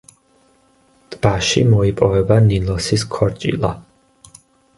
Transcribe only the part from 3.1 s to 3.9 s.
ქორჭილა.